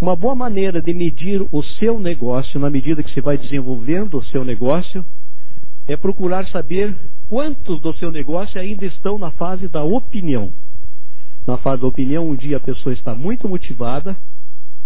Uma 0.00 0.14
boa 0.14 0.36
maneira 0.36 0.80
de 0.80 0.94
medir 0.94 1.44
o 1.50 1.60
seu 1.60 1.98
negócio, 1.98 2.60
na 2.60 2.70
medida 2.70 3.02
que 3.02 3.10
você 3.10 3.20
vai 3.20 3.36
desenvolvendo 3.36 4.18
o 4.18 4.24
seu 4.26 4.44
negócio, 4.44 5.04
é 5.88 5.96
procurar 5.96 6.46
saber 6.50 6.94
quantos 7.28 7.80
do 7.80 7.92
seu 7.94 8.12
negócio 8.12 8.60
ainda 8.60 8.86
estão 8.86 9.18
na 9.18 9.32
fase 9.32 9.66
da 9.66 9.82
opinião. 9.82 10.52
Na 11.44 11.58
fase 11.58 11.82
da 11.82 11.88
opinião, 11.88 12.28
um 12.28 12.36
dia 12.36 12.58
a 12.58 12.60
pessoa 12.60 12.92
está 12.92 13.12
muito 13.12 13.48
motivada, 13.48 14.16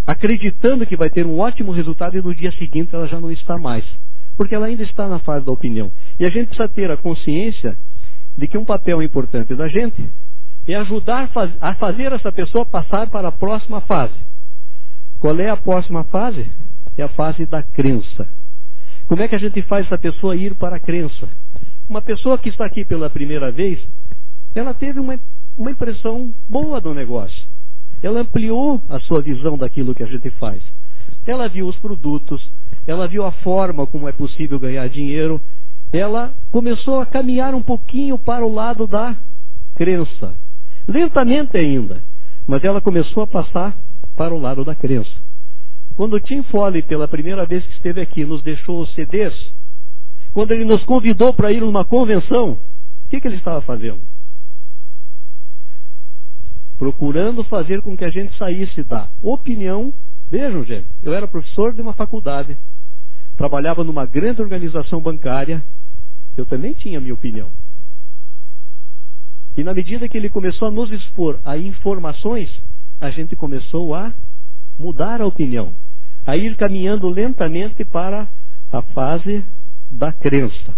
acreditando 0.06 0.86
que 0.86 0.96
vai 0.96 1.10
ter 1.10 1.26
um 1.26 1.38
ótimo 1.40 1.72
resultado 1.72 2.16
e 2.16 2.22
no 2.22 2.34
dia 2.34 2.52
seguinte 2.52 2.94
ela 2.94 3.06
já 3.06 3.20
não 3.20 3.30
está 3.30 3.58
mais. 3.58 3.84
Porque 4.34 4.54
ela 4.54 4.64
ainda 4.64 4.82
está 4.82 5.06
na 5.06 5.18
fase 5.18 5.44
da 5.44 5.52
opinião. 5.52 5.92
E 6.18 6.24
a 6.24 6.30
gente 6.30 6.46
precisa 6.46 6.68
ter 6.68 6.90
a 6.90 6.96
consciência 6.96 7.76
de 8.34 8.48
que 8.48 8.56
um 8.56 8.64
papel 8.64 9.02
importante 9.02 9.54
da 9.54 9.68
gente 9.68 10.08
é 10.66 10.74
ajudar 10.76 11.30
a 11.60 11.74
fazer 11.74 12.12
essa 12.12 12.32
pessoa 12.32 12.64
passar 12.64 13.10
para 13.10 13.28
a 13.28 13.32
próxima 13.32 13.82
fase. 13.82 14.31
Qual 15.22 15.38
é 15.38 15.48
a 15.48 15.56
próxima 15.56 16.02
fase? 16.02 16.50
É 16.98 17.02
a 17.04 17.08
fase 17.10 17.46
da 17.46 17.62
crença. 17.62 18.28
Como 19.06 19.22
é 19.22 19.28
que 19.28 19.36
a 19.36 19.38
gente 19.38 19.62
faz 19.62 19.86
essa 19.86 19.96
pessoa 19.96 20.34
ir 20.34 20.52
para 20.56 20.74
a 20.74 20.80
crença? 20.80 21.28
Uma 21.88 22.02
pessoa 22.02 22.36
que 22.36 22.48
está 22.48 22.66
aqui 22.66 22.84
pela 22.84 23.08
primeira 23.08 23.52
vez, 23.52 23.80
ela 24.52 24.74
teve 24.74 24.98
uma, 24.98 25.16
uma 25.56 25.70
impressão 25.70 26.34
boa 26.48 26.80
do 26.80 26.92
negócio. 26.92 27.40
Ela 28.02 28.22
ampliou 28.22 28.82
a 28.88 28.98
sua 28.98 29.22
visão 29.22 29.56
daquilo 29.56 29.94
que 29.94 30.02
a 30.02 30.06
gente 30.06 30.28
faz. 30.30 30.60
Ela 31.24 31.48
viu 31.48 31.68
os 31.68 31.76
produtos, 31.76 32.44
ela 32.84 33.06
viu 33.06 33.24
a 33.24 33.30
forma 33.30 33.86
como 33.86 34.08
é 34.08 34.12
possível 34.12 34.58
ganhar 34.58 34.88
dinheiro, 34.88 35.40
ela 35.92 36.34
começou 36.50 37.00
a 37.00 37.06
caminhar 37.06 37.54
um 37.54 37.62
pouquinho 37.62 38.18
para 38.18 38.44
o 38.44 38.52
lado 38.52 38.88
da 38.88 39.16
crença. 39.76 40.34
Lentamente 40.88 41.56
ainda, 41.56 42.02
mas 42.44 42.64
ela 42.64 42.80
começou 42.80 43.22
a 43.22 43.26
passar 43.28 43.76
para 44.16 44.34
o 44.34 44.38
lado 44.38 44.64
da 44.64 44.74
crença. 44.74 45.10
Quando 45.94 46.20
Tim 46.20 46.42
Foley, 46.44 46.82
pela 46.82 47.06
primeira 47.06 47.44
vez 47.46 47.64
que 47.64 47.72
esteve 47.72 48.00
aqui, 48.00 48.24
nos 48.24 48.42
deixou 48.42 48.80
os 48.80 48.92
CDs, 48.94 49.34
quando 50.32 50.52
ele 50.52 50.64
nos 50.64 50.82
convidou 50.84 51.34
para 51.34 51.52
ir 51.52 51.60
numa 51.60 51.84
convenção, 51.84 52.52
o 52.52 53.08
que, 53.10 53.20
que 53.20 53.28
ele 53.28 53.36
estava 53.36 53.60
fazendo? 53.60 54.00
Procurando 56.78 57.44
fazer 57.44 57.82
com 57.82 57.96
que 57.96 58.04
a 58.04 58.10
gente 58.10 58.36
saísse 58.38 58.82
da 58.82 59.08
opinião. 59.22 59.92
Vejam, 60.30 60.64
gente, 60.64 60.88
eu 61.02 61.12
era 61.12 61.28
professor 61.28 61.74
de 61.74 61.82
uma 61.82 61.92
faculdade, 61.92 62.56
trabalhava 63.36 63.84
numa 63.84 64.06
grande 64.06 64.40
organização 64.40 65.00
bancária, 65.00 65.62
eu 66.36 66.46
também 66.46 66.72
tinha 66.72 67.00
minha 67.00 67.12
opinião. 67.12 67.50
E 69.54 69.62
na 69.62 69.74
medida 69.74 70.08
que 70.08 70.16
ele 70.16 70.30
começou 70.30 70.68
a 70.68 70.70
nos 70.70 70.90
expor 70.90 71.38
a 71.44 71.58
informações, 71.58 72.50
a 73.02 73.10
gente 73.10 73.34
começou 73.34 73.96
a 73.96 74.14
mudar 74.78 75.20
a 75.20 75.26
opinião, 75.26 75.74
a 76.24 76.36
ir 76.36 76.56
caminhando 76.56 77.08
lentamente 77.08 77.84
para 77.84 78.28
a 78.70 78.80
fase 78.80 79.44
da 79.90 80.12
crença. 80.12 80.72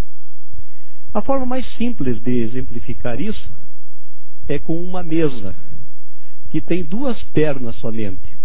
A 1.12 1.20
forma 1.20 1.44
mais 1.44 1.70
simples 1.74 2.18
de 2.22 2.30
exemplificar 2.44 3.20
isso 3.20 3.46
é 4.48 4.58
com 4.58 4.82
uma 4.82 5.02
mesa 5.02 5.54
que 6.50 6.62
tem 6.62 6.82
duas 6.82 7.22
pernas 7.24 7.76
somente. 7.76 8.38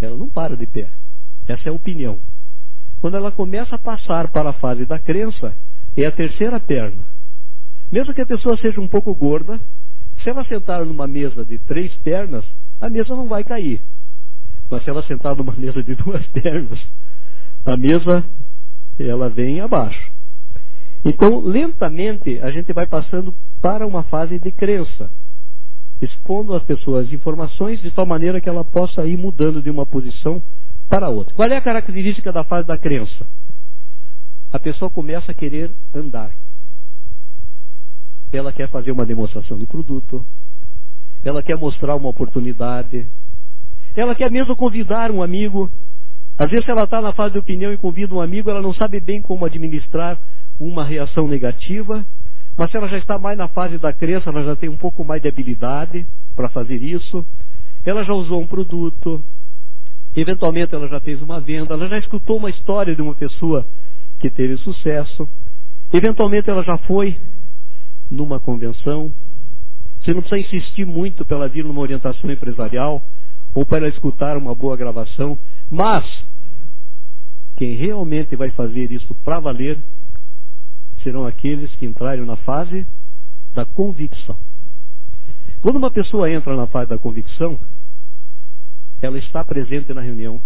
Ela 0.00 0.16
não 0.16 0.28
para 0.28 0.56
de 0.56 0.66
pé. 0.66 0.90
Essa 1.46 1.68
é 1.68 1.70
a 1.70 1.74
opinião. 1.74 2.18
Quando 3.00 3.16
ela 3.16 3.30
começa 3.30 3.76
a 3.76 3.78
passar 3.78 4.32
para 4.32 4.50
a 4.50 4.54
fase 4.54 4.84
da 4.84 4.98
crença, 4.98 5.54
é 5.96 6.06
a 6.06 6.12
terceira 6.12 6.58
perna. 6.58 7.04
Mesmo 7.92 8.12
que 8.12 8.20
a 8.20 8.26
pessoa 8.26 8.56
seja 8.56 8.80
um 8.80 8.88
pouco 8.88 9.14
gorda, 9.14 9.60
se 10.22 10.30
ela 10.30 10.44
sentar 10.44 10.84
numa 10.84 11.06
mesa 11.06 11.44
de 11.44 11.58
três 11.58 11.94
pernas, 11.98 12.44
a 12.80 12.88
mesa 12.88 13.14
não 13.14 13.28
vai 13.28 13.44
cair. 13.44 13.82
Mas 14.70 14.84
se 14.84 14.90
ela 14.90 15.02
sentar 15.02 15.34
numa 15.36 15.54
mesa 15.54 15.82
de 15.82 15.94
duas 15.94 16.24
pernas, 16.32 16.78
a 17.64 17.76
mesa 17.76 18.24
ela 18.98 19.28
vem 19.28 19.60
abaixo. 19.60 20.10
Então, 21.04 21.40
lentamente, 21.40 22.38
a 22.40 22.50
gente 22.50 22.72
vai 22.72 22.86
passando 22.86 23.34
para 23.60 23.86
uma 23.86 24.02
fase 24.04 24.38
de 24.38 24.52
crença, 24.52 25.10
expondo 26.00 26.54
às 26.54 26.62
pessoas 26.62 27.10
informações 27.12 27.80
de 27.80 27.90
tal 27.90 28.04
maneira 28.04 28.40
que 28.40 28.48
ela 28.48 28.64
possa 28.64 29.06
ir 29.06 29.16
mudando 29.16 29.62
de 29.62 29.70
uma 29.70 29.86
posição 29.86 30.42
para 30.88 31.08
outra. 31.08 31.34
Qual 31.34 31.48
é 31.48 31.56
a 31.56 31.62
característica 31.62 32.32
da 32.32 32.44
fase 32.44 32.66
da 32.66 32.76
crença? 32.76 33.26
A 34.52 34.58
pessoa 34.58 34.90
começa 34.90 35.32
a 35.32 35.34
querer 35.34 35.70
andar. 35.94 36.32
Ela 38.32 38.52
quer 38.52 38.68
fazer 38.68 38.92
uma 38.92 39.06
demonstração 39.06 39.58
de 39.58 39.66
produto. 39.66 40.24
Ela 41.24 41.42
quer 41.42 41.56
mostrar 41.56 41.96
uma 41.96 42.08
oportunidade. 42.08 43.06
Ela 43.94 44.14
quer 44.14 44.30
mesmo 44.30 44.56
convidar 44.56 45.10
um 45.10 45.22
amigo. 45.22 45.70
Às 46.38 46.50
vezes, 46.50 46.68
ela 46.68 46.84
está 46.84 47.00
na 47.00 47.12
fase 47.12 47.32
de 47.32 47.38
opinião 47.38 47.72
e 47.72 47.76
convida 47.76 48.14
um 48.14 48.20
amigo, 48.20 48.48
ela 48.48 48.62
não 48.62 48.72
sabe 48.72 48.98
bem 49.00 49.20
como 49.20 49.44
administrar 49.44 50.18
uma 50.58 50.84
reação 50.84 51.28
negativa. 51.28 52.06
Mas 52.56 52.70
se 52.70 52.76
ela 52.76 52.88
já 52.88 52.98
está 52.98 53.18
mais 53.18 53.36
na 53.36 53.48
fase 53.48 53.78
da 53.78 53.92
crença, 53.92 54.30
ela 54.30 54.42
já 54.44 54.56
tem 54.56 54.68
um 54.68 54.76
pouco 54.76 55.04
mais 55.04 55.20
de 55.20 55.28
habilidade 55.28 56.06
para 56.34 56.48
fazer 56.48 56.82
isso. 56.82 57.26
Ela 57.84 58.04
já 58.04 58.12
usou 58.12 58.40
um 58.40 58.46
produto, 58.46 59.22
Eventualmente 60.14 60.74
ela 60.74 60.88
já 60.88 61.00
fez 61.00 61.22
uma 61.22 61.40
venda, 61.40 61.74
ela 61.74 61.88
já 61.88 61.98
escutou 61.98 62.36
uma 62.36 62.50
história 62.50 62.96
de 62.96 63.02
uma 63.02 63.14
pessoa 63.14 63.66
que 64.18 64.28
teve 64.28 64.56
sucesso. 64.58 65.28
Eventualmente 65.92 66.50
ela 66.50 66.64
já 66.64 66.76
foi 66.78 67.16
numa 68.10 68.40
convenção. 68.40 69.12
Você 70.00 70.12
não 70.12 70.22
precisa 70.22 70.40
insistir 70.40 70.84
muito 70.84 71.24
para 71.24 71.36
ela 71.36 71.48
vir 71.48 71.64
numa 71.64 71.80
orientação 71.80 72.30
empresarial 72.30 73.04
ou 73.54 73.64
para 73.64 73.88
escutar 73.88 74.36
uma 74.36 74.54
boa 74.54 74.76
gravação. 74.76 75.38
Mas, 75.70 76.04
quem 77.56 77.74
realmente 77.74 78.34
vai 78.34 78.50
fazer 78.50 78.90
isso 78.90 79.14
para 79.24 79.40
valer 79.40 79.78
serão 81.02 81.26
aqueles 81.26 81.70
que 81.76 81.86
entrarem 81.86 82.24
na 82.24 82.36
fase 82.36 82.86
da 83.54 83.64
convicção. 83.64 84.38
Quando 85.60 85.76
uma 85.76 85.90
pessoa 85.90 86.30
entra 86.30 86.56
na 86.56 86.66
fase 86.66 86.88
da 86.88 86.98
convicção, 86.98 87.58
ela 89.00 89.18
está 89.18 89.44
presente 89.44 89.92
na 89.92 90.00
reunião. 90.00 90.42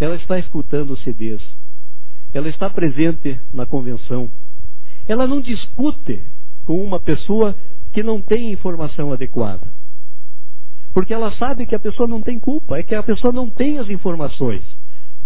Ela 0.00 0.16
está 0.16 0.38
escutando 0.38 0.92
os 0.92 1.02
CDs. 1.02 1.42
Ela 2.32 2.48
está 2.48 2.70
presente 2.70 3.38
na 3.52 3.66
convenção. 3.66 4.30
Ela 5.06 5.26
não 5.26 5.40
discute 5.40 6.22
com 6.68 6.84
uma 6.84 7.00
pessoa 7.00 7.56
que 7.94 8.02
não 8.02 8.20
tem 8.20 8.52
informação 8.52 9.10
adequada. 9.10 9.66
Porque 10.92 11.14
ela 11.14 11.32
sabe 11.32 11.64
que 11.64 11.74
a 11.74 11.80
pessoa 11.80 12.06
não 12.06 12.20
tem 12.20 12.38
culpa, 12.38 12.76
é 12.76 12.82
que 12.82 12.94
a 12.94 13.02
pessoa 13.02 13.32
não 13.32 13.48
tem 13.48 13.78
as 13.78 13.88
informações 13.88 14.62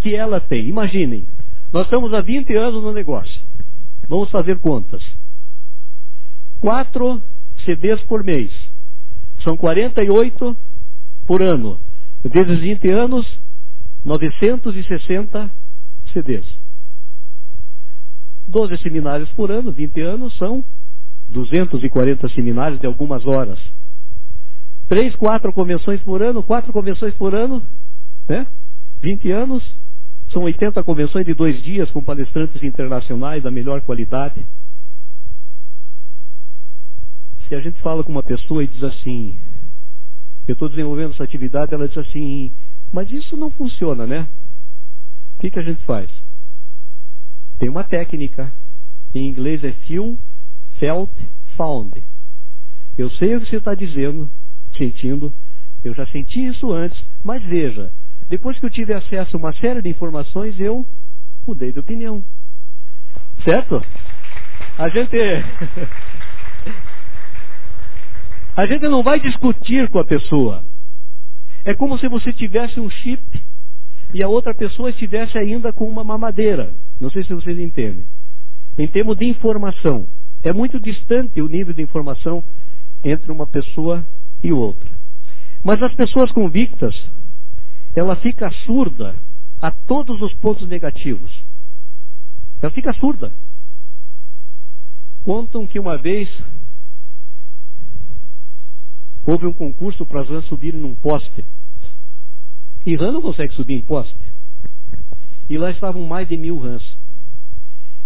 que 0.01 0.15
ela 0.15 0.39
tem. 0.39 0.69
Imaginem, 0.69 1.27
nós 1.73 1.87
estamos 1.87 2.15
há 2.15 2.21
20 2.21 2.55
anos 2.55 2.81
no 2.81 2.93
negócio. 2.93 3.43
Vamos 4.09 4.31
fazer 4.31 4.61
contas. 4.61 5.03
Quatro 6.61 7.21
CDs 7.65 8.01
por 8.03 8.23
mês. 8.23 8.53
São 9.43 9.57
48 9.57 10.57
por 11.27 11.43
ano 11.43 11.81
vezes 12.23 12.61
20 12.61 12.89
anos, 12.89 13.27
960 14.05 15.51
CDs. 16.13 16.47
12 18.47 18.77
seminários 18.79 19.29
por 19.31 19.51
ano, 19.51 19.73
20 19.73 20.01
anos, 20.03 20.39
são 20.39 20.65
240 21.29 22.29
seminários 22.31 22.81
de 22.81 22.87
algumas 22.87 23.27
horas. 23.27 23.59
Três, 24.89 25.15
quatro 25.17 25.53
convenções 25.53 26.01
por 26.03 26.23
ano, 26.23 26.43
quatro 26.43 26.73
convenções 26.73 27.15
por 27.15 27.35
ano, 27.35 27.63
né? 28.29 28.47
20 29.01 29.31
anos, 29.31 29.65
são 30.31 30.43
80 30.43 30.83
convenções 30.85 31.27
de 31.27 31.35
dois 31.35 31.63
dias 31.63 31.91
com 31.91 32.03
palestrantes 32.03 32.63
internacionais 32.63 33.43
da 33.43 33.51
melhor 33.51 33.81
qualidade. 33.83 34.45
Se 37.49 37.55
a 37.55 37.61
gente 37.61 37.81
fala 37.83 38.03
com 38.03 38.13
uma 38.13 38.23
pessoa 38.23 38.65
e 38.65 38.67
diz 38.67 38.83
assim, 38.83 39.39
eu 40.47 40.55
estou 40.55 40.69
desenvolvendo 40.69 41.13
essa 41.13 41.25
atividade, 41.25 41.75
ela 41.75 41.87
diz 41.87 41.99
assim, 41.99 42.53
mas 42.91 43.11
isso 43.11 43.37
não 43.37 43.51
funciona, 43.51 44.07
né? 44.07 44.29
O 45.37 45.41
que, 45.41 45.51
que 45.51 45.59
a 45.59 45.63
gente 45.63 45.83
faz? 45.85 46.11
Tem 47.59 47.69
uma 47.69 47.85
técnica. 47.85 48.53
Em 49.15 49.29
inglês 49.29 49.63
é 49.63 49.73
feel, 49.73 50.19
felt, 50.83 51.11
found. 51.57 52.03
Eu 52.99 53.09
sei 53.11 53.37
o 53.37 53.41
que 53.41 53.49
você 53.49 53.59
está 53.59 53.73
dizendo, 53.73 54.29
sentindo. 54.77 55.33
Eu 55.85 55.95
já 55.95 56.05
senti 56.07 56.45
isso 56.45 56.73
antes, 56.73 57.01
mas 57.23 57.41
veja, 57.45 57.93
depois 58.29 58.59
que 58.59 58.67
eu 58.67 58.71
tive 58.71 58.93
acesso 58.93 59.37
a 59.37 59.39
uma 59.39 59.53
série 59.55 59.81
de 59.81 59.89
informações, 59.89 60.59
eu 60.59 60.85
mudei 61.47 61.73
de 61.73 61.79
opinião. 61.79 62.25
Certo? 63.45 63.81
A 64.77 64.89
gente. 64.89 65.17
A 68.55 68.67
gente 68.67 68.83
não 68.83 69.03
vai 69.03 69.19
discutir 69.19 69.89
com 69.89 69.99
a 69.99 70.05
pessoa. 70.05 70.63
É 71.65 71.73
como 71.75 71.99
se 71.99 72.07
você 72.07 72.35
tivesse 72.35 72.79
um 72.79 72.91
chip 72.91 73.23
e 74.13 74.23
a 74.23 74.29
outra 74.29 74.55
pessoa 74.55 74.91
estivesse 74.91 75.39
ainda 75.39 75.73
com 75.73 75.89
uma 75.89 76.05
mamadeira. 76.05 76.75
Não 77.01 77.09
sei 77.09 77.25
se 77.25 77.33
vocês 77.33 77.59
entendem. 77.59 78.07
Em 78.77 78.87
termos 78.87 79.17
de 79.17 79.25
informação, 79.25 80.07
é 80.43 80.53
muito 80.53 80.81
distante 80.81 81.41
o 81.41 81.49
nível 81.49 81.73
de 81.73 81.83
informação 81.83 82.43
entre 83.03 83.31
uma 83.31 83.47
pessoa 83.47 84.07
e 84.43 84.53
outra. 84.53 84.91
Mas 85.63 85.83
as 85.83 85.95
pessoas 85.95 86.33
convictas, 86.33 86.95
ela 87.95 88.17
fica 88.17 88.51
surda 88.65 89.17
a 89.61 89.71
todos 89.71 90.21
os 90.21 90.35
pontos 90.35 90.67
negativos. 90.69 91.31
Ela 92.61 92.73
fica 92.73 92.93
surda. 92.95 93.33
Contam 95.23 95.67
que 95.67 95.79
uma 95.79 95.97
vez 95.97 96.29
houve 99.25 99.47
um 99.47 99.53
concurso 99.53 100.05
para 100.05 100.23
as 100.23 100.29
rãs 100.29 100.45
subirem 100.47 100.81
num 100.81 100.97
poste. 100.97 101.45
E 102.85 102.97
rã 102.97 103.13
não 103.13 103.23
consegue 103.23 103.55
subir 103.55 103.75
em 103.75 103.83
poste. 103.83 104.19
E 105.49 105.57
lá 105.57 105.71
estavam 105.71 106.05
mais 106.05 106.29
de 106.29 106.37
mil 106.37 106.59
rãs. 106.59 106.83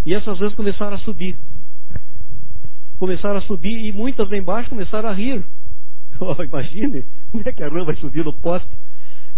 E 0.04 0.12
essas 0.12 0.38
rãs 0.38 0.54
começaram 0.54 0.96
a 0.96 1.00
subir. 1.00 1.38
Começaram 2.98 3.38
a 3.38 3.42
subir 3.42 3.84
e 3.84 3.92
muitas 3.92 4.28
lá 4.30 4.36
embaixo 4.36 4.70
começaram 4.70 5.08
a 5.08 5.12
rir. 5.12 5.44
Oh, 6.18 6.42
imagine 6.42 7.04
como 7.30 7.42
é 7.46 7.52
que 7.52 7.62
a 7.62 7.68
rã 7.68 7.84
vai 7.84 7.94
subir 7.96 8.24
no 8.24 8.32
poste. 8.32 8.70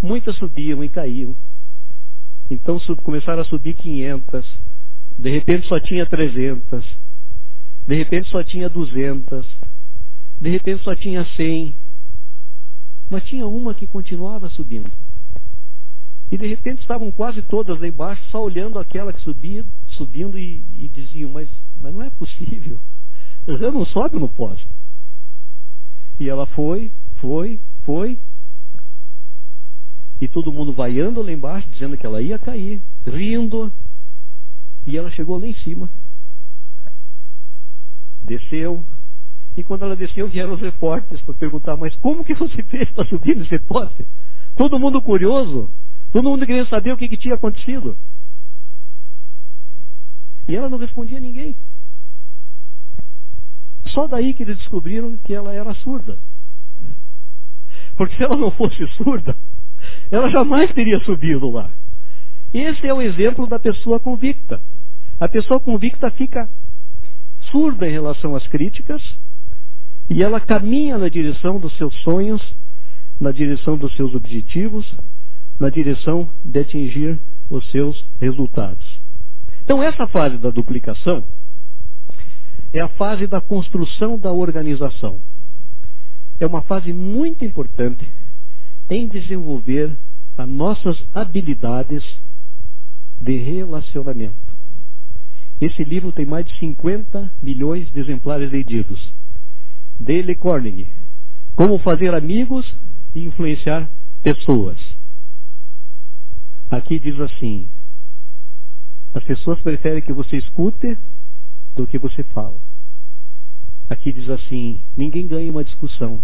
Muitas 0.00 0.36
subiam 0.36 0.84
e 0.84 0.88
caíam. 0.88 1.34
Então 2.48 2.78
começaram 3.02 3.42
a 3.42 3.44
subir 3.44 3.74
500. 3.74 4.46
De 5.18 5.28
repente 5.28 5.66
só 5.66 5.80
tinha 5.80 6.06
300. 6.06 6.84
De 7.86 7.94
repente 7.96 8.28
só 8.28 8.44
tinha 8.44 8.68
200. 8.68 9.46
De 10.40 10.50
repente 10.50 10.84
só 10.84 10.94
tinha 10.94 11.24
100. 11.24 11.74
Mas 13.10 13.24
tinha 13.24 13.46
uma 13.46 13.74
que 13.74 13.86
continuava 13.86 14.48
subindo. 14.50 14.90
E 16.30 16.36
de 16.36 16.46
repente 16.46 16.80
estavam 16.80 17.10
quase 17.10 17.42
todas 17.42 17.80
lá 17.80 17.88
embaixo, 17.88 18.22
só 18.30 18.44
olhando 18.44 18.78
aquela 18.78 19.12
que 19.12 19.20
subia, 19.22 19.64
subindo 19.88 20.38
e, 20.38 20.64
e 20.72 20.88
diziam, 20.88 21.30
mas, 21.30 21.48
mas 21.80 21.92
não 21.94 22.02
é 22.02 22.10
possível. 22.10 22.78
Eu 23.48 23.72
não 23.72 23.86
sobe 23.86 24.18
no 24.18 24.28
poste. 24.28 24.68
E 26.20 26.28
ela 26.28 26.44
foi, 26.46 26.92
foi, 27.14 27.58
foi. 27.82 28.20
E 30.20 30.28
todo 30.28 30.52
mundo 30.52 30.72
vaiando 30.72 31.22
lá 31.22 31.32
embaixo, 31.32 31.70
dizendo 31.70 31.96
que 31.96 32.04
ela 32.04 32.20
ia 32.20 32.38
cair, 32.38 32.82
rindo. 33.06 33.72
E 34.86 34.98
ela 34.98 35.10
chegou 35.10 35.38
lá 35.38 35.46
em 35.46 35.54
cima. 35.54 35.88
Desceu. 38.22 38.84
E 39.56 39.64
quando 39.64 39.82
ela 39.82 39.96
desceu, 39.96 40.28
vieram 40.28 40.54
os 40.54 40.60
repórteres 40.60 41.24
para 41.24 41.34
perguntar, 41.34 41.76
mas 41.76 41.96
como 41.96 42.24
que 42.24 42.34
você 42.34 42.62
fez 42.70 42.90
para 42.90 43.06
subir 43.06 43.34
nesse 43.34 43.58
poste? 43.60 44.06
Todo 44.56 44.78
mundo 44.78 45.00
curioso. 45.00 45.70
Todo 46.12 46.28
mundo 46.28 46.44
queria 46.44 46.66
saber 46.66 46.92
o 46.92 46.98
que, 46.98 47.08
que 47.08 47.16
tinha 47.16 47.34
acontecido. 47.34 47.96
E 50.46 50.54
ela 50.54 50.68
não 50.68 50.78
respondia 50.78 51.16
a 51.16 51.20
ninguém. 51.20 51.56
Só 53.88 54.06
daí 54.06 54.34
que 54.34 54.42
eles 54.42 54.58
descobriram 54.58 55.16
que 55.18 55.34
ela 55.34 55.52
era 55.52 55.74
surda. 55.74 56.18
Porque 57.96 58.16
se 58.16 58.22
ela 58.22 58.36
não 58.36 58.50
fosse 58.50 58.86
surda, 58.96 59.36
ela 60.10 60.28
jamais 60.28 60.72
teria 60.72 61.00
subido 61.00 61.50
lá. 61.50 61.70
Esse 62.52 62.86
é 62.86 62.94
o 62.94 63.02
exemplo 63.02 63.46
da 63.46 63.58
pessoa 63.58 64.00
convicta. 64.00 64.60
A 65.20 65.28
pessoa 65.28 65.60
convicta 65.60 66.10
fica 66.12 66.48
surda 67.50 67.88
em 67.88 67.92
relação 67.92 68.36
às 68.36 68.46
críticas 68.46 69.02
e 70.08 70.22
ela 70.22 70.40
caminha 70.40 70.96
na 70.96 71.08
direção 71.08 71.58
dos 71.58 71.76
seus 71.76 71.94
sonhos, 72.02 72.42
na 73.20 73.32
direção 73.32 73.76
dos 73.76 73.94
seus 73.96 74.14
objetivos, 74.14 74.86
na 75.58 75.68
direção 75.70 76.30
de 76.44 76.60
atingir 76.60 77.20
os 77.50 77.68
seus 77.70 78.04
resultados. 78.20 78.86
Então, 79.62 79.82
essa 79.82 80.06
fase 80.06 80.38
da 80.38 80.50
duplicação 80.50 81.24
é 82.72 82.80
a 82.80 82.88
fase 82.88 83.26
da 83.26 83.40
construção 83.40 84.18
da 84.18 84.32
organização. 84.32 85.20
É 86.38 86.46
uma 86.46 86.62
fase 86.62 86.92
muito 86.92 87.44
importante 87.44 88.08
em 88.90 89.08
desenvolver 89.08 89.96
as 90.36 90.48
nossas 90.48 91.02
habilidades 91.14 92.04
de 93.20 93.36
relacionamento. 93.36 94.36
Esse 95.60 95.82
livro 95.82 96.12
tem 96.12 96.24
mais 96.24 96.46
de 96.46 96.56
50 96.58 97.32
milhões 97.42 97.90
de 97.90 98.00
exemplares 98.00 98.50
vendidos. 98.50 99.12
Dale 99.98 100.36
Carnegie. 100.36 100.88
Como 101.56 101.78
fazer 101.78 102.14
amigos 102.14 102.72
e 103.14 103.24
influenciar 103.24 103.90
pessoas. 104.22 104.78
Aqui 106.70 107.00
diz 107.00 107.18
assim: 107.18 107.68
as 109.14 109.24
pessoas 109.24 109.60
preferem 109.62 110.02
que 110.02 110.12
você 110.12 110.36
escute 110.36 110.96
do 111.78 111.86
que 111.86 111.96
você 111.96 112.24
fala. 112.24 112.60
Aqui 113.88 114.12
diz 114.12 114.28
assim: 114.28 114.82
ninguém 114.96 115.26
ganha 115.26 115.50
uma 115.50 115.64
discussão. 115.64 116.22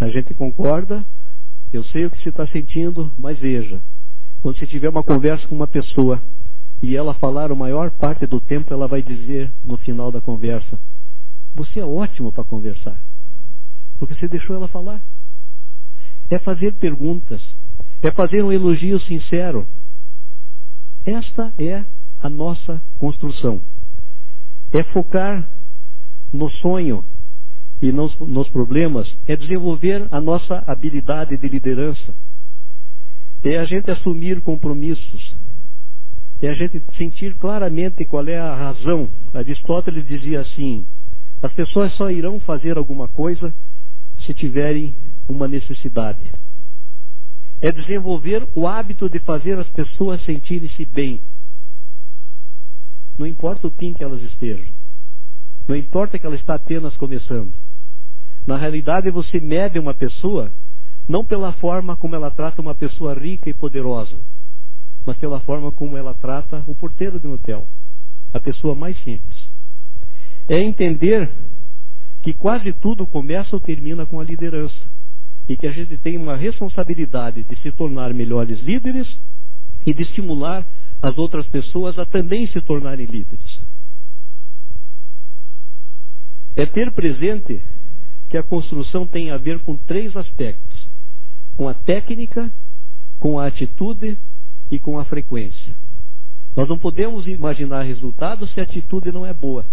A 0.00 0.08
gente 0.08 0.34
concorda, 0.34 1.06
eu 1.72 1.84
sei 1.84 2.06
o 2.06 2.10
que 2.10 2.22
você 2.22 2.30
está 2.30 2.46
sentindo, 2.48 3.12
mas 3.18 3.38
veja, 3.38 3.80
quando 4.40 4.58
você 4.58 4.66
tiver 4.66 4.88
uma 4.88 5.02
conversa 5.02 5.46
com 5.46 5.54
uma 5.54 5.68
pessoa 5.68 6.20
e 6.82 6.96
ela 6.96 7.14
falar 7.14 7.50
a 7.50 7.54
maior 7.54 7.90
parte 7.90 8.26
do 8.26 8.40
tempo, 8.40 8.72
ela 8.72 8.88
vai 8.88 9.02
dizer 9.02 9.52
no 9.62 9.76
final 9.76 10.10
da 10.10 10.20
conversa: 10.20 10.80
Você 11.54 11.78
é 11.78 11.84
ótimo 11.84 12.32
para 12.32 12.42
conversar, 12.42 12.98
porque 13.98 14.14
você 14.14 14.26
deixou 14.26 14.56
ela 14.56 14.68
falar. 14.68 15.02
É 16.28 16.40
fazer 16.40 16.74
perguntas, 16.74 17.40
é 18.02 18.10
fazer 18.10 18.42
um 18.42 18.50
elogio 18.50 18.98
sincero. 19.00 19.68
Esta 21.04 21.52
é 21.56 21.84
a 22.20 22.28
nossa 22.28 22.82
construção. 22.98 23.60
É 24.72 24.82
focar 24.84 25.48
no 26.32 26.50
sonho 26.50 27.04
e 27.80 27.92
nos, 27.92 28.18
nos 28.18 28.48
problemas, 28.48 29.12
é 29.26 29.36
desenvolver 29.36 30.08
a 30.10 30.20
nossa 30.20 30.62
habilidade 30.66 31.36
de 31.36 31.48
liderança. 31.48 32.14
É 33.44 33.58
a 33.58 33.64
gente 33.64 33.90
assumir 33.90 34.40
compromissos. 34.42 35.36
É 36.42 36.48
a 36.48 36.54
gente 36.54 36.82
sentir 36.96 37.34
claramente 37.36 38.04
qual 38.04 38.26
é 38.26 38.38
a 38.38 38.54
razão. 38.54 39.08
Aristóteles 39.32 40.06
dizia 40.06 40.40
assim: 40.40 40.86
as 41.42 41.52
pessoas 41.52 41.92
só 41.94 42.10
irão 42.10 42.40
fazer 42.40 42.76
alguma 42.76 43.08
coisa 43.08 43.54
se 44.26 44.34
tiverem 44.34 44.94
uma 45.28 45.46
necessidade 45.46 46.20
é 47.60 47.72
desenvolver 47.72 48.46
o 48.54 48.66
hábito 48.66 49.08
de 49.08 49.18
fazer 49.20 49.58
as 49.58 49.68
pessoas 49.70 50.22
sentirem-se 50.24 50.84
bem. 50.84 51.20
Não 53.18 53.26
importa 53.26 53.66
o 53.66 53.70
fim 53.70 53.92
que 53.92 54.04
elas 54.04 54.22
estejam. 54.22 54.72
Não 55.66 55.74
importa 55.74 56.18
que 56.18 56.26
ela 56.26 56.36
está 56.36 56.54
apenas 56.54 56.96
começando. 56.96 57.52
Na 58.46 58.56
realidade, 58.56 59.10
você 59.10 59.40
mede 59.40 59.78
uma 59.78 59.94
pessoa 59.94 60.52
não 61.08 61.24
pela 61.24 61.52
forma 61.54 61.96
como 61.96 62.14
ela 62.14 62.30
trata 62.30 62.60
uma 62.60 62.74
pessoa 62.74 63.14
rica 63.14 63.48
e 63.48 63.54
poderosa, 63.54 64.16
mas 65.04 65.16
pela 65.18 65.40
forma 65.40 65.70
como 65.70 65.96
ela 65.96 66.14
trata 66.14 66.64
o 66.66 66.74
porteiro 66.74 67.20
de 67.20 67.26
um 67.26 67.34
hotel, 67.34 67.66
a 68.32 68.40
pessoa 68.40 68.74
mais 68.74 68.96
simples. 69.04 69.38
É 70.48 70.60
entender 70.60 71.30
que 72.22 72.34
quase 72.34 72.72
tudo 72.72 73.06
começa 73.06 73.54
ou 73.54 73.60
termina 73.60 74.04
com 74.04 74.18
a 74.18 74.24
liderança 74.24 74.74
e 75.48 75.56
que 75.56 75.66
a 75.66 75.72
gente 75.72 75.96
tem 75.98 76.16
uma 76.16 76.36
responsabilidade 76.36 77.44
de 77.44 77.56
se 77.62 77.70
tornar 77.70 78.12
melhores 78.12 78.60
líderes 78.60 79.08
e 79.86 79.94
de 79.94 80.02
estimular 80.02 80.66
as 81.00 81.16
outras 81.18 81.46
pessoas 81.48 81.98
a 81.98 82.06
também 82.06 82.46
se 82.48 82.60
tornarem 82.60 83.06
líderes. 83.06 83.60
É 86.54 86.64
ter 86.64 86.90
presente 86.92 87.62
que 88.28 88.36
a 88.36 88.42
construção 88.42 89.06
tem 89.06 89.30
a 89.30 89.36
ver 89.36 89.60
com 89.60 89.76
três 89.76 90.16
aspectos: 90.16 90.88
com 91.56 91.68
a 91.68 91.74
técnica, 91.74 92.50
com 93.18 93.38
a 93.38 93.46
atitude 93.46 94.18
e 94.70 94.78
com 94.78 94.98
a 94.98 95.04
frequência. 95.04 95.76
Nós 96.56 96.68
não 96.68 96.78
podemos 96.78 97.26
imaginar 97.26 97.82
resultados 97.82 98.50
se 98.52 98.60
a 98.60 98.62
atitude 98.62 99.12
não 99.12 99.26
é 99.26 99.34
boa. 99.34 99.66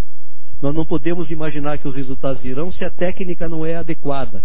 Nós 0.61 0.75
não 0.75 0.85
podemos 0.85 1.29
imaginar 1.31 1.77
que 1.77 1.87
os 1.87 1.95
resultados 1.95 2.41
virão 2.41 2.71
se 2.71 2.83
a 2.83 2.89
técnica 2.89 3.47
não 3.47 3.65
é 3.65 3.75
adequada. 3.75 4.43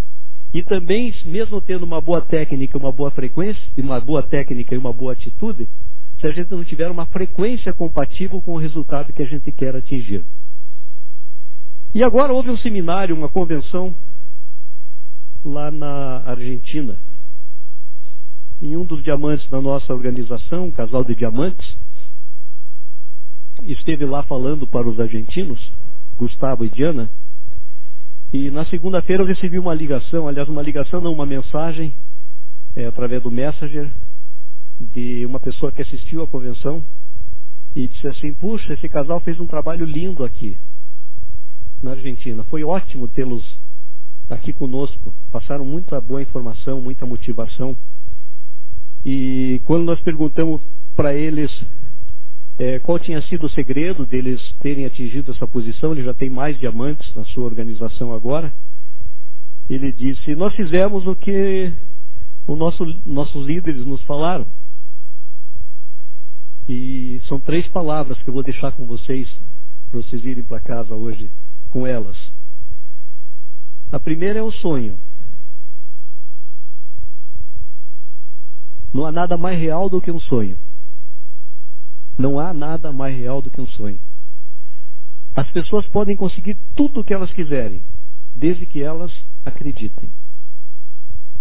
E 0.53 0.63
também, 0.63 1.13
mesmo 1.25 1.61
tendo 1.61 1.85
uma 1.85 2.01
boa 2.01 2.21
técnica, 2.21 2.79
uma 2.79 2.91
boa 2.91 3.11
frequência, 3.11 3.63
uma 3.77 4.01
boa 4.01 4.23
técnica 4.23 4.75
e 4.75 4.79
uma 4.79 4.93
boa 4.93 5.13
atitude, 5.13 5.69
se 6.21 6.27
a 6.27 6.33
gente 6.33 6.51
não 6.51 6.65
tiver 6.65 6.91
uma 6.91 7.07
frequência 7.07 7.73
compatível 7.73 8.43
com 8.43 8.55
o 8.55 8.59
resultado 8.59 9.13
que 9.13 9.23
a 9.23 9.27
gente 9.27 9.53
quer 9.53 9.77
atingir. 9.77 10.25
E 11.95 12.03
agora 12.03 12.33
houve 12.33 12.51
um 12.51 12.57
seminário, 12.57 13.17
uma 13.17 13.29
convenção 13.29 13.95
lá 15.45 15.71
na 15.71 16.23
Argentina. 16.27 16.99
Em 18.61 18.77
um 18.77 18.85
dos 18.85 19.03
diamantes 19.03 19.49
da 19.49 19.61
nossa 19.61 19.95
organização, 19.95 20.67
um 20.67 20.71
casal 20.71 21.05
de 21.05 21.15
diamantes, 21.15 21.77
esteve 23.63 24.05
lá 24.05 24.23
falando 24.25 24.67
para 24.67 24.89
os 24.89 24.99
argentinos, 24.99 25.61
Gustavo 26.17 26.65
e 26.65 26.69
Diana, 26.69 27.09
e 28.33 28.51
na 28.51 28.67
segunda-feira 28.67 29.23
eu 29.23 29.27
recebi 29.27 29.59
uma 29.59 29.73
ligação, 29.73 30.29
aliás, 30.29 30.49
uma 30.49 30.61
ligação, 30.61 31.01
não, 31.01 31.13
uma 31.13 31.25
mensagem, 31.25 31.95
é, 32.77 32.87
através 32.87 33.23
do 33.23 33.31
Messenger, 33.31 33.91
de 34.79 35.27
uma 35.27 35.41
pessoa 35.41 35.73
que 35.73 35.83
assistiu 35.83 36.23
à 36.23 36.27
convenção, 36.27 36.85
e 37.75 37.89
disse 37.89 38.07
assim: 38.09 38.33
Puxa, 38.35 38.75
esse 38.75 38.89
casal 38.89 39.21
fez 39.21 39.39
um 39.39 39.47
trabalho 39.47 39.85
lindo 39.85 40.25
aqui, 40.25 40.57
na 41.83 41.93
Argentina. 41.93 42.43
Foi 42.45 42.65
ótimo 42.65 43.09
tê-los 43.09 43.45
aqui 44.29 44.53
conosco, 44.53 45.15
passaram 45.31 45.65
muita 45.65 46.01
boa 46.01 46.23
informação, 46.23 46.81
muita 46.81 47.07
motivação. 47.07 47.77
E 49.05 49.61
quando 49.65 49.85
nós 49.85 50.01
perguntamos 50.01 50.61
para 50.95 51.15
eles 51.15 51.51
é, 52.59 52.79
qual 52.81 52.99
tinha 52.99 53.23
sido 53.23 53.47
o 53.47 53.51
segredo 53.51 54.05
deles 54.05 54.43
terem 54.61 54.85
atingido 54.85 55.31
essa 55.31 55.47
posição, 55.47 55.93
ele 55.93 56.03
já 56.03 56.13
tem 56.13 56.29
mais 56.29 56.59
diamantes 56.59 57.15
na 57.15 57.25
sua 57.27 57.45
organização 57.45 58.13
agora. 58.13 58.53
Ele 59.71 59.93
disse: 59.93 60.35
Nós 60.35 60.55
fizemos 60.55 61.07
o 61.07 61.15
que 61.15 61.73
os 62.47 62.59
nosso, 62.59 62.85
nossos 63.07 63.47
líderes 63.47 63.87
nos 63.87 64.03
falaram. 64.03 64.47
E 66.69 67.23
são 67.27 67.41
três 67.41 67.67
palavras 67.69 68.23
que 68.23 68.29
eu 68.29 68.35
vou 68.35 68.43
deixar 68.43 68.73
com 68.73 68.87
vocês, 68.87 69.29
para 69.91 70.03
vocês 70.03 70.23
irem 70.25 70.45
para 70.45 70.61
casa 70.61 70.95
hoje 70.95 71.33
com 71.71 71.87
elas. 71.87 72.17
A 73.91 73.99
primeira 73.99 74.39
é 74.39 74.43
o 74.43 74.53
sonho. 74.53 74.99
Não 78.93 79.07
há 79.07 79.13
nada 79.13 79.39
mais 79.39 79.59
real 79.59 79.89
do 79.89 80.01
que 80.01 80.11
um 80.11 80.21
sonho. 80.21 80.59
Não 82.19 82.39
há 82.39 82.53
nada 82.53 82.93
mais 82.93 83.17
real 83.17 83.41
do 83.41 83.51
que 83.51 83.61
um 83.61 83.67
sonho. 83.69 84.01
As 85.35 85.51
pessoas 85.53 85.87
podem 85.87 86.17
conseguir 86.17 86.59
tudo 86.75 87.01
o 87.01 87.05
que 87.05 87.15
elas 87.15 87.33
quiserem, 87.33 87.83
desde 88.35 88.67
que 88.67 88.83
elas 88.83 89.13
acreditem. 89.45 90.13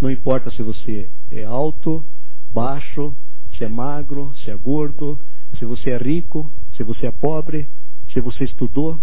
Não 0.00 0.10
importa 0.10 0.50
se 0.52 0.62
você 0.62 1.10
é 1.30 1.44
alto, 1.44 2.04
baixo, 2.52 3.14
se 3.58 3.64
é 3.64 3.68
magro, 3.68 4.32
se 4.44 4.50
é 4.50 4.56
gordo, 4.56 5.18
se 5.58 5.64
você 5.64 5.90
é 5.90 5.98
rico, 5.98 6.50
se 6.76 6.84
você 6.84 7.08
é 7.08 7.10
pobre, 7.10 7.68
se 8.12 8.20
você 8.20 8.44
estudou, 8.44 8.98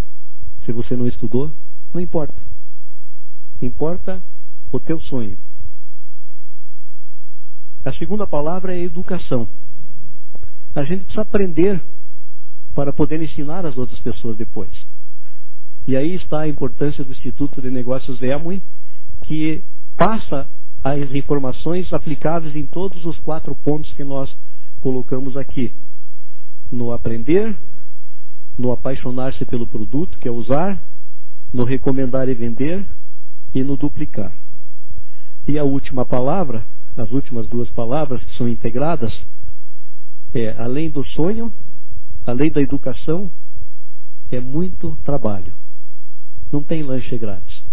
se 0.64 0.72
você 0.72 0.96
não 0.96 1.08
estudou, 1.08 1.52
não 1.94 2.00
importa. 2.02 2.34
Importa 3.62 4.24
o 4.72 4.80
teu 4.80 5.00
sonho. 5.02 5.38
A 7.84 7.94
segunda 7.94 8.26
palavra 8.26 8.74
é 8.74 8.80
educação. 8.80 9.48
A 10.74 10.84
gente 10.84 11.04
precisa 11.04 11.22
aprender 11.22 11.84
para 12.74 12.92
poder 12.92 13.22
ensinar 13.22 13.66
as 13.66 13.78
outras 13.78 14.00
pessoas 14.00 14.38
depois. 14.38 14.72
E 15.88 15.96
aí 15.96 16.16
está 16.16 16.42
a 16.42 16.48
importância 16.48 17.04
do 17.04 17.12
Instituto 17.12 17.62
de 17.62 17.70
Negócios 17.70 18.22
Emui, 18.22 18.62
que 19.26 19.64
passa 19.96 20.48
as 20.86 21.12
informações 21.16 21.92
aplicáveis 21.92 22.56
em 22.56 22.64
todos 22.68 23.04
os 23.06 23.20
quatro 23.22 23.56
pontos 23.56 23.92
que 23.94 24.04
nós 24.04 24.30
colocamos 24.80 25.36
aqui. 25.36 25.74
No 26.72 26.92
aprender, 26.92 27.58
no 28.56 28.72
apaixonar-se 28.72 29.44
pelo 29.46 29.66
produto, 29.66 30.20
que 30.20 30.28
é 30.28 30.32
usar, 30.32 30.80
no 31.52 31.64
recomendar 31.64 32.30
e 32.30 32.36
vender 32.36 32.88
e 33.52 33.64
no 33.64 33.76
duplicar. 33.76 34.32
E 35.48 35.58
a 35.58 35.64
última 35.64 36.06
palavra, 36.06 36.64
as 36.96 37.12
últimas 37.12 37.48
duas 37.48 37.70
palavras 37.72 38.24
que 38.24 38.38
são 38.38 38.48
integradas, 38.48 39.12
é 40.36 40.56
além 40.56 40.92
do 40.92 41.04
sonho, 41.04 41.52
além 42.28 42.52
da 42.52 42.62
educação, 42.62 43.32
é 44.30 44.40
muito 44.40 44.96
trabalho. 45.04 45.54
Não 46.52 46.62
tem 46.62 46.84
lanche 46.84 47.18
grátis. 47.18 47.64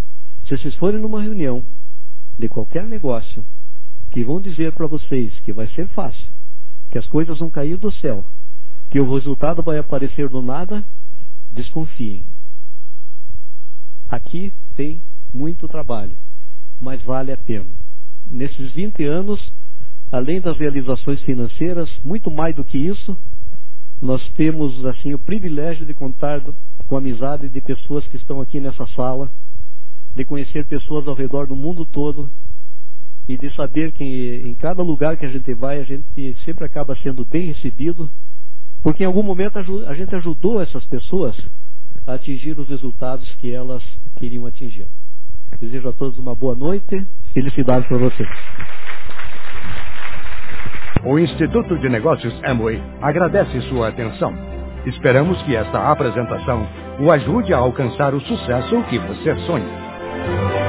Se 0.45 0.57
vocês 0.57 0.75
forem 0.77 0.99
numa 0.99 1.21
reunião 1.21 1.63
de 2.39 2.49
qualquer 2.49 2.85
negócio 2.85 3.45
que 4.11 4.25
vão 4.25 4.41
dizer 4.41 4.73
para 4.73 4.87
vocês 4.87 5.33
que 5.41 5.53
vai 5.53 5.67
ser 5.69 5.87
fácil, 5.89 6.29
que 6.91 6.99
as 6.99 7.07
coisas 7.09 7.39
vão 7.39 7.51
cair 7.51 7.77
do 7.77 7.91
céu, 7.93 8.25
que 8.91 9.01
o 9.01 9.15
resultado 9.15 9.63
vai 9.63 9.79
aparecer 9.79 10.29
do 10.29 10.43
nada, 10.43 10.85
desconfiem. 11.51 12.27
Aqui 14.09 14.53
tem 14.77 15.01
muito 15.33 15.67
trabalho, 15.67 16.17
mas 16.79 17.03
vale 17.03 17.33
a 17.33 17.37
pena. 17.37 17.71
Nesses 18.31 18.71
20 18.73 19.03
anos, 19.05 19.53
além 20.11 20.41
das 20.41 20.59
realizações 20.59 21.23
financeiras, 21.23 21.91
muito 22.05 22.31
mais 22.31 22.55
do 22.55 22.65
que 22.65 22.77
isso, 22.77 23.17
nós 24.01 24.23
temos 24.35 24.85
assim 24.85 25.15
o 25.15 25.19
privilégio 25.19 25.87
de 25.87 25.95
contar 25.95 26.43
com 26.87 26.97
a 26.97 26.99
amizade 26.99 27.49
de 27.49 27.61
pessoas 27.61 28.07
que 28.09 28.17
estão 28.17 28.41
aqui 28.41 28.61
nessa 28.61 28.87
sala, 28.89 29.31
de 30.15 30.25
conhecer 30.25 30.67
pessoas 30.67 31.07
ao 31.09 31.15
redor 31.15 31.47
do 31.47 31.57
mundo 31.57 31.87
todo 31.87 32.31
e 33.29 33.37
de 33.37 33.55
saber 33.55 33.93
que 33.93 34.43
em 34.45 34.55
cada 34.55 34.83
lugar 34.83 35.17
que 35.17 35.25
a 35.25 35.29
gente 35.29 35.55
vai, 35.55 35.81
a 35.81 35.85
gente 35.85 36.37
sempre 36.45 36.65
acaba 36.65 36.97
sendo 36.97 37.25
bem 37.25 37.47
recebido, 37.47 38.11
porque 38.83 39.05
em 39.05 39.07
algum 39.07 39.23
momento 39.23 39.59
a 39.59 39.95
gente 39.95 40.15
ajudou 40.15 40.61
essas 40.61 40.85
pessoas 40.87 41.37
a 42.07 42.15
atingir 42.15 42.59
os 42.59 42.69
resultados 42.69 43.29
que 43.37 43.53
elas 43.53 43.83
queriam 44.17 44.47
atingir. 44.47 44.87
Desejo 45.61 45.89
a 45.89 45.93
todos 45.93 46.19
uma 46.19 46.35
boa 46.35 46.55
noite. 46.55 47.07
Felicidades 47.33 47.87
para 47.87 47.99
vocês. 47.99 48.29
O 51.05 51.19
Instituto 51.19 51.79
de 51.79 51.89
Negócios 51.89 52.33
Amway 52.45 52.81
agradece 53.01 53.61
sua 53.63 53.89
atenção. 53.89 54.33
Esperamos 54.87 55.41
que 55.43 55.55
esta 55.55 55.91
apresentação 55.91 56.67
o 57.01 57.11
ajude 57.11 57.53
a 57.53 57.59
alcançar 57.59 58.15
o 58.15 58.21
sucesso 58.21 58.83
que 58.85 58.99
você 58.99 59.35
sonha. 59.47 59.82
Thank 60.25 60.55
you. 60.57 60.62